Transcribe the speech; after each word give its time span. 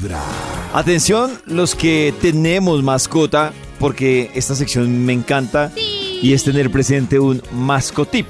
Vibra. 0.00 0.20
Atención, 0.72 1.30
los 1.46 1.74
que 1.74 2.14
tenemos 2.20 2.82
mascota, 2.82 3.52
porque 3.78 4.30
esta 4.34 4.54
sección 4.54 5.04
me 5.04 5.12
encanta 5.12 5.72
y 5.76 6.32
es 6.32 6.44
tener 6.44 6.70
presente 6.70 7.18
un 7.18 7.42
mascotip. 7.52 8.26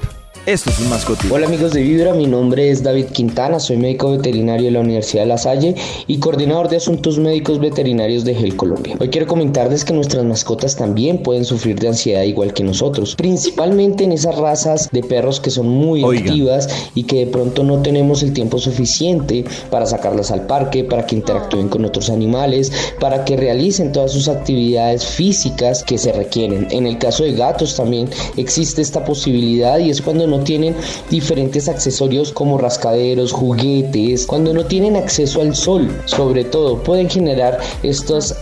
Esto 0.47 0.71
es 0.71 0.79
un 0.79 0.89
mascotip. 0.89 1.31
Hola 1.31 1.45
amigos 1.45 1.71
de 1.71 1.83
Vibra, 1.83 2.15
mi 2.15 2.25
nombre 2.25 2.71
es 2.71 2.81
David 2.81 3.05
Quintana, 3.13 3.59
soy 3.59 3.77
médico 3.77 4.09
veterinario 4.09 4.65
de 4.65 4.71
la 4.71 4.79
Universidad 4.79 5.21
de 5.21 5.27
La 5.27 5.37
Salle 5.37 5.75
y 6.07 6.17
coordinador 6.17 6.67
de 6.67 6.77
asuntos 6.77 7.19
médicos 7.19 7.59
veterinarios 7.59 8.25
de 8.25 8.33
GEL 8.33 8.55
Colombia. 8.55 8.95
Hoy 8.99 9.09
quiero 9.09 9.27
comentarles 9.27 9.85
que 9.85 9.93
nuestras 9.93 10.25
mascotas 10.25 10.75
también 10.75 11.21
pueden 11.21 11.45
sufrir 11.45 11.77
de 11.77 11.89
ansiedad 11.89 12.23
igual 12.23 12.53
que 12.53 12.63
nosotros, 12.63 13.15
principalmente 13.15 14.03
en 14.03 14.13
esas 14.13 14.35
razas 14.35 14.89
de 14.91 15.03
perros 15.03 15.39
que 15.39 15.51
son 15.51 15.69
muy 15.69 16.03
Oiga. 16.03 16.21
activas 16.21 16.67
y 16.95 17.03
que 17.03 17.25
de 17.25 17.27
pronto 17.27 17.63
no 17.63 17.83
tenemos 17.83 18.23
el 18.23 18.33
tiempo 18.33 18.57
suficiente 18.57 19.45
para 19.69 19.85
sacarlas 19.85 20.31
al 20.31 20.47
parque, 20.47 20.83
para 20.83 21.05
que 21.05 21.17
interactúen 21.17 21.69
con 21.69 21.85
otros 21.85 22.09
animales, 22.09 22.71
para 22.99 23.25
que 23.25 23.37
realicen 23.37 23.91
todas 23.91 24.11
sus 24.11 24.27
actividades 24.27 25.05
físicas 25.05 25.83
que 25.83 25.99
se 25.99 26.11
requieren. 26.11 26.67
En 26.71 26.87
el 26.87 26.97
caso 26.97 27.23
de 27.25 27.33
gatos 27.33 27.75
también 27.75 28.09
existe 28.37 28.81
esta 28.81 29.05
posibilidad 29.05 29.77
y 29.77 29.91
es 29.91 30.01
cuando 30.01 30.30
no 30.31 30.39
tienen 30.39 30.75
diferentes 31.09 31.69
accesorios 31.69 32.31
como 32.31 32.57
rascaderos, 32.57 33.31
juguetes, 33.31 34.25
cuando 34.25 34.53
no 34.53 34.65
tienen 34.65 34.95
acceso 34.95 35.41
al 35.41 35.55
sol, 35.55 35.91
sobre 36.05 36.43
todo 36.43 36.81
pueden 36.81 37.09
generar 37.09 37.59
estas 37.83 38.35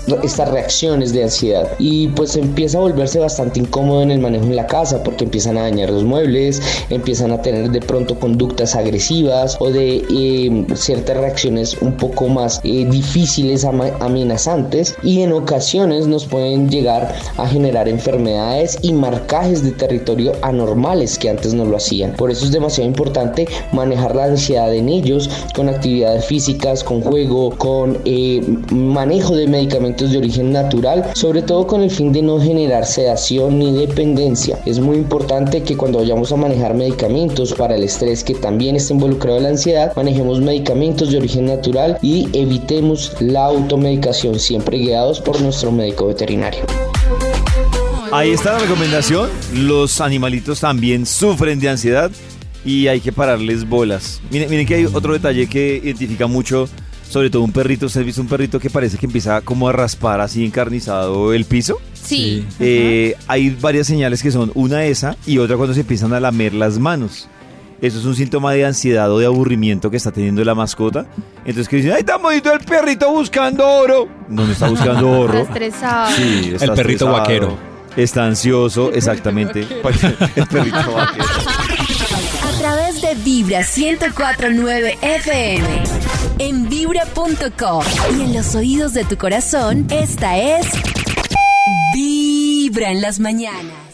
reacciones 0.52 1.11
de 1.11 1.23
ansiedad. 1.23 1.67
Y 1.80 2.07
pues 2.09 2.35
empieza 2.35 2.77
a 2.77 2.81
volverse 2.81 3.20
bastante 3.20 3.59
incómodo 3.59 4.02
en 4.03 4.11
el 4.11 4.20
manejo 4.20 4.45
en 4.45 4.55
la 4.55 4.67
casa 4.67 5.03
porque 5.03 5.25
empiezan 5.25 5.57
a 5.57 5.63
dañar 5.63 5.89
los 5.89 6.03
muebles, 6.03 6.61
empiezan 6.89 7.31
a 7.31 7.41
tener 7.41 7.71
de 7.71 7.81
pronto 7.81 8.19
conductas 8.19 8.75
agresivas 8.75 9.58
o 9.59 9.71
de 9.71 10.05
eh, 10.09 10.66
ciertas 10.75 11.17
reacciones 11.17 11.77
un 11.81 11.97
poco 11.97 12.27
más 12.27 12.61
eh, 12.63 12.85
difíciles, 12.89 13.66
amenazantes 13.66 14.95
y 15.03 15.22
en 15.22 15.33
ocasiones 15.33 16.08
nos 16.08 16.25
pueden 16.25 16.69
llegar 16.69 17.16
a 17.38 17.47
generar 17.47 17.89
enfermedades 17.89 18.78
y 18.81 18.94
marcajes 18.94 19.63
de 19.63 19.72
territorio 19.72 20.33
anormales 20.41 21.17
que 21.17 21.30
antes 21.30 21.53
no 21.53 21.66
lo 21.66 21.78
Por 22.17 22.31
eso 22.31 22.45
es 22.45 22.52
demasiado 22.52 22.88
importante 22.88 23.47
manejar 23.72 24.16
la 24.16 24.25
ansiedad 24.25 24.73
en 24.73 24.89
ellos 24.89 25.30
con 25.55 25.69
actividades 25.69 26.25
físicas, 26.25 26.83
con 26.83 27.02
juego, 27.02 27.52
con 27.58 27.97
eh, 28.05 28.41
manejo 28.72 29.35
de 29.35 29.47
medicamentos 29.47 30.11
de 30.11 30.17
origen 30.17 30.52
natural, 30.52 31.05
sobre 31.13 31.41
todo 31.41 31.67
con 31.67 31.81
el 31.81 31.89
fin 31.89 32.11
de 32.11 32.22
no 32.22 32.39
generar 32.39 32.85
sedación 32.85 33.59
ni 33.59 33.72
dependencia. 33.72 34.59
Es 34.66 34.80
muy 34.80 34.97
importante 34.97 35.63
que 35.63 35.77
cuando 35.77 36.00
vayamos 36.00 36.31
a 36.31 36.35
manejar 36.35 36.73
medicamentos 36.73 37.53
para 37.53 37.75
el 37.75 37.83
estrés 37.83 38.23
que 38.23 38.35
también 38.35 38.75
está 38.75 38.94
involucrado 38.94 39.38
en 39.38 39.44
la 39.44 39.50
ansiedad, 39.50 39.94
manejemos 39.95 40.41
medicamentos 40.41 41.11
de 41.11 41.17
origen 41.17 41.45
natural 41.45 41.97
y 42.02 42.27
evitemos 42.33 43.13
la 43.22 43.45
automedicación, 43.45 44.39
siempre 44.39 44.77
guiados 44.77 45.22
por 45.22 45.39
nuestro 45.41 45.72
médico 45.72 46.07
veterinario. 46.07 46.61
Ahí 48.11 48.31
está 48.31 48.53
la 48.53 48.59
recomendación. 48.59 49.29
Los 49.53 50.02
animalitos 50.02 50.59
también 50.59 51.05
sufren 51.05 51.59
de 51.59 51.69
ansiedad 51.69 52.11
y 52.66 52.88
hay 52.88 53.01
que 53.01 53.11
pararles 53.11 53.67
bolas. 53.67 54.21
Miren, 54.31 54.49
miren 54.49 54.66
que 54.66 54.75
hay 54.75 54.85
otro 54.85 55.13
detalle 55.13 55.47
que 55.47 55.79
identifica 55.83 56.25
mucho, 56.25 56.67
sobre 57.07 57.29
todo 57.29 57.43
un 57.43 57.51
perrito. 57.51 57.85
¿Usted 57.85 58.01
ha 58.01 58.03
visto 58.03 58.21
un 58.21 58.27
perrito 58.27 58.59
que 58.59 58.69
parece 58.69 58.97
que 58.97 59.05
empieza 59.05 59.41
como 59.41 59.69
a 59.69 59.71
raspar 59.73 60.21
así 60.21 60.43
encarnizado 60.43 61.33
el 61.33 61.45
piso? 61.45 61.77
Sí. 61.93 62.45
Eh, 62.59 63.16
hay 63.27 63.51
varias 63.51 63.85
señales 63.85 64.23
que 64.23 64.31
son 64.31 64.51
una 64.55 64.85
esa 64.85 65.16
y 65.27 65.38
otra 65.38 65.55
cuando 65.55 65.75
se 65.75 65.81
empiezan 65.81 66.13
a 66.13 66.19
lamer 66.19 66.53
las 66.53 66.79
manos. 66.79 67.27
Eso 67.81 67.99
es 67.99 68.05
un 68.05 68.16
síntoma 68.16 68.51
de 68.51 68.66
ansiedad 68.66 69.09
o 69.09 69.19
de 69.19 69.25
aburrimiento 69.25 69.89
que 69.89 69.95
está 69.97 70.11
teniendo 70.11 70.44
la 70.44 70.53
mascota. 70.55 71.05
Entonces 71.45 71.69
que 71.69 71.77
dicen, 71.77 71.94
¡ay, 71.94 71.99
está 71.99 72.17
bonito 72.17 72.51
el 72.51 72.59
perrito 72.59 73.09
buscando 73.11 73.66
oro! 73.66 74.07
No, 74.27 74.45
no 74.45 74.51
está 74.51 74.67
buscando 74.67 75.09
oro. 75.21 75.38
Está 75.38 75.53
estresado. 75.53 76.11
Sí, 76.11 76.51
está 76.53 76.66
El 76.66 76.71
perrito 76.71 77.05
estresado, 77.05 77.11
vaquero. 77.11 77.69
Está 77.95 78.25
ansioso, 78.25 78.91
exactamente. 78.94 79.61
el 80.35 80.47
perrito 80.47 80.94
vaquero. 80.94 81.25
A 82.44 82.59
través 82.59 83.01
de 83.01 83.16
Vibra 83.16 83.59
1049 83.59 84.97
FM. 85.01 85.83
En 86.39 86.69
vibra.com. 86.69 87.83
Y 88.17 88.22
en 88.22 88.33
los 88.33 88.55
oídos 88.55 88.94
de 88.94 89.05
tu 89.05 89.17
corazón, 89.17 89.88
esta 89.89 90.38
es. 90.38 90.67
Vibra 91.94 92.91
en 92.91 93.01
las 93.01 93.19
mañanas. 93.19 93.88